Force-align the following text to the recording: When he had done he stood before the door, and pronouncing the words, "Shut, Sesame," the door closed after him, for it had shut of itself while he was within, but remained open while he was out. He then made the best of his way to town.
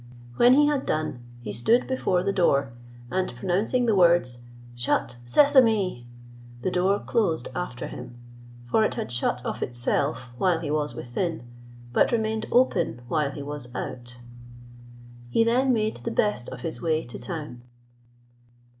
When 0.37 0.55
he 0.55 0.65
had 0.65 0.87
done 0.87 1.23
he 1.41 1.53
stood 1.53 1.85
before 1.87 2.23
the 2.23 2.33
door, 2.33 2.73
and 3.11 3.35
pronouncing 3.35 3.85
the 3.85 3.93
words, 3.93 4.39
"Shut, 4.73 5.17
Sesame," 5.25 6.07
the 6.63 6.71
door 6.71 6.97
closed 6.99 7.49
after 7.53 7.85
him, 7.85 8.15
for 8.65 8.83
it 8.83 8.95
had 8.95 9.11
shut 9.11 9.45
of 9.45 9.61
itself 9.61 10.31
while 10.39 10.59
he 10.59 10.71
was 10.71 10.95
within, 10.95 11.43
but 11.93 12.11
remained 12.11 12.47
open 12.51 13.01
while 13.09 13.29
he 13.29 13.43
was 13.43 13.67
out. 13.75 14.17
He 15.29 15.43
then 15.43 15.71
made 15.71 15.97
the 15.97 16.09
best 16.09 16.49
of 16.49 16.61
his 16.61 16.81
way 16.81 17.03
to 17.03 17.19
town. 17.19 17.61